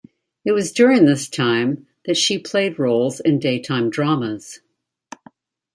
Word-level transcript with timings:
It 0.43 0.53
was 0.53 0.71
during 0.71 1.05
this 1.05 1.29
time 1.29 1.85
that 2.05 2.17
she 2.17 2.39
played 2.39 2.79
roles 2.79 3.19
in 3.19 3.37
daytime 3.37 3.91
dramas. 3.91 4.59